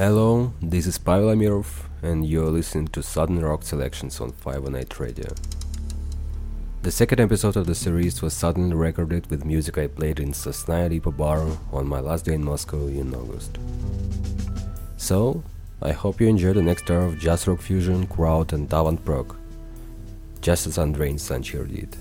[0.00, 5.28] Hello, this is Pavel Amirov, and you're listening to Southern Rock Selections on 518 Radio.
[6.80, 10.88] The second episode of the series was suddenly recorded with music I played in Sosnaya
[10.88, 13.58] Lipa Bar on my last day in Moscow in August.
[14.96, 15.44] So,
[15.82, 19.36] I hope you enjoy the next hour of jazz rock fusion, kraut, and avant prog,
[20.40, 21.94] just as Andrei Sanchir did.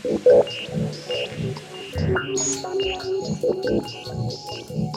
[0.00, 0.26] Thank
[4.70, 4.91] you.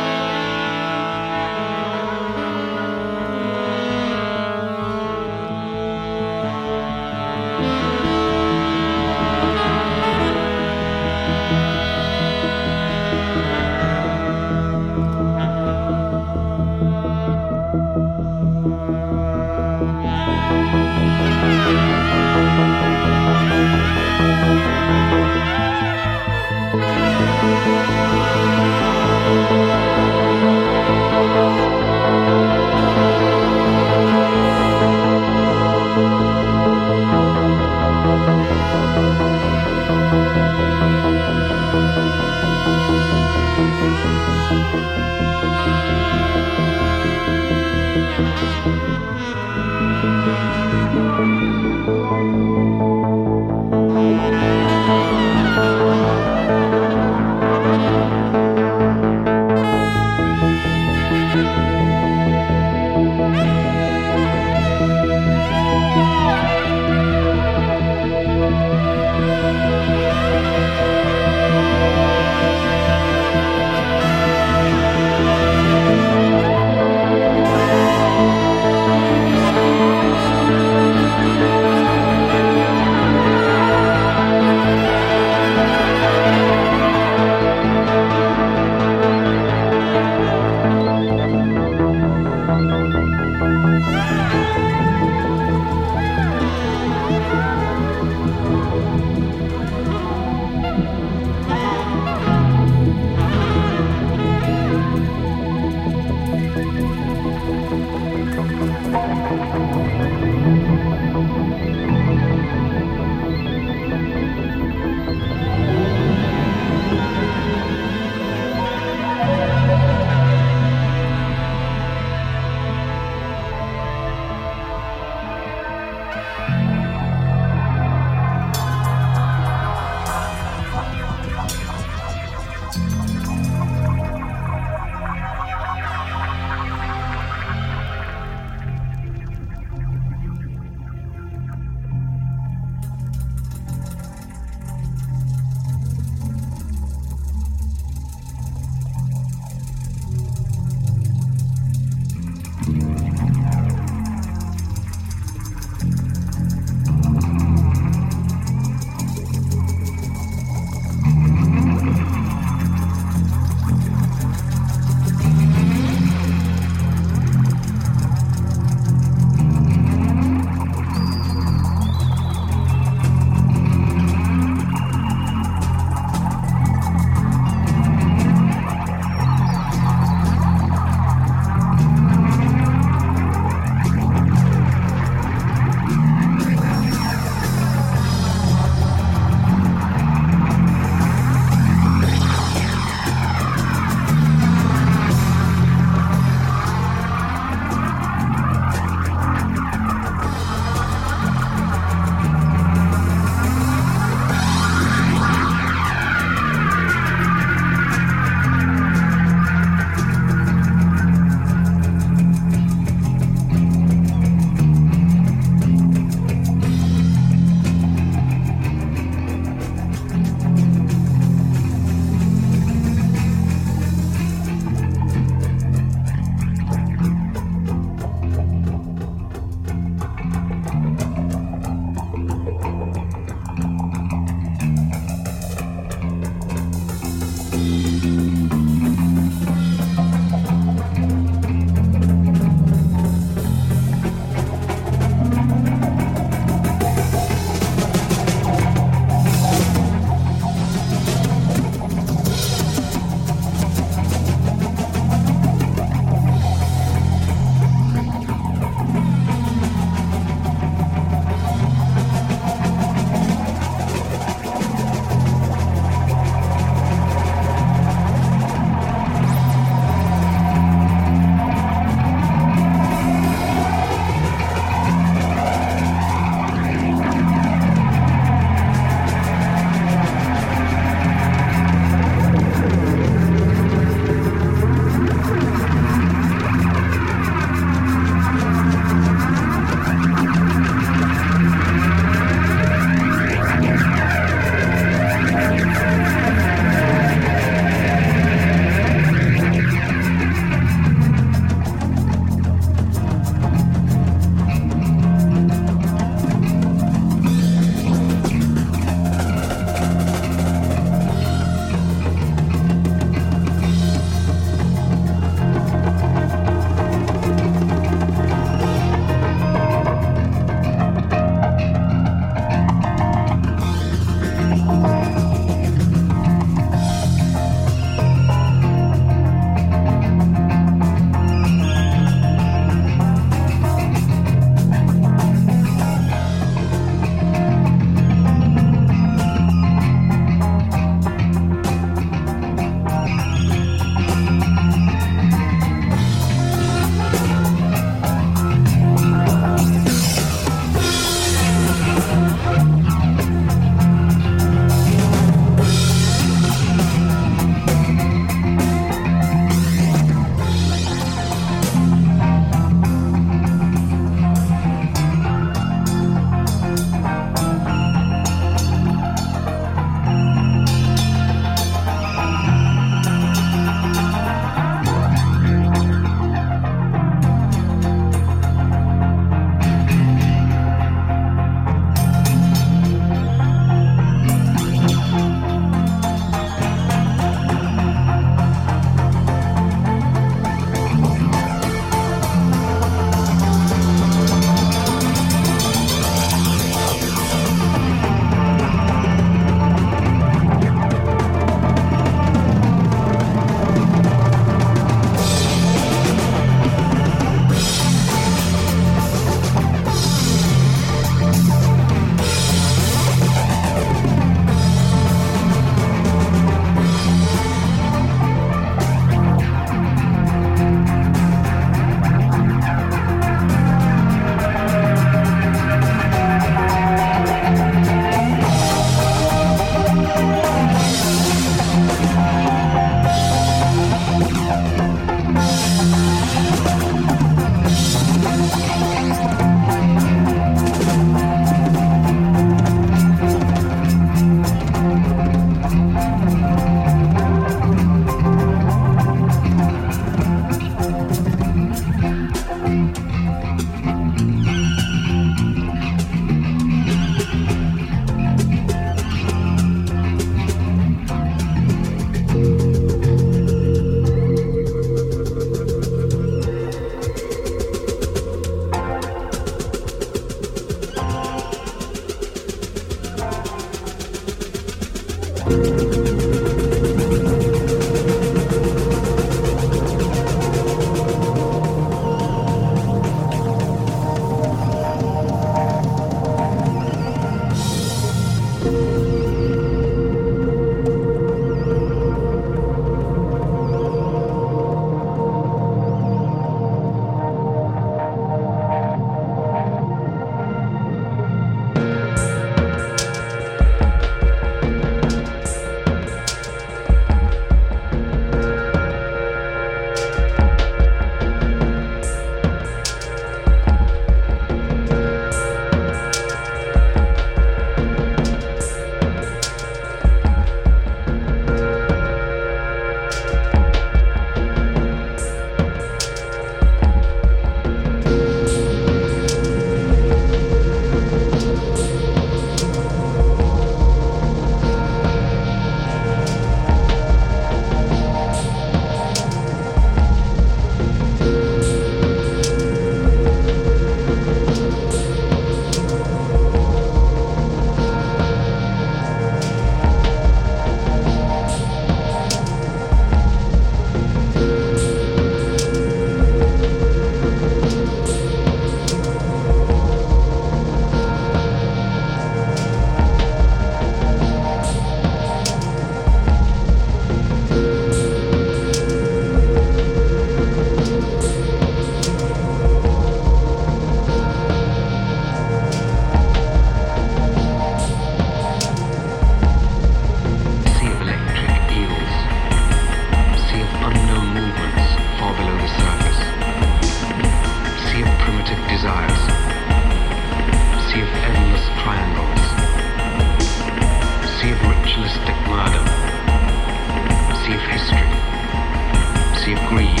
[599.43, 600.00] Sea of greed,